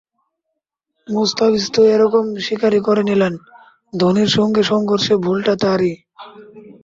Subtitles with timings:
[1.07, 3.33] মুস্তাফিজ তো একরকম স্বীকারই করে নিলেন,
[3.93, 5.93] ধোনির সঙ্গে সংঘর্ষে ভুলটা তাঁরই।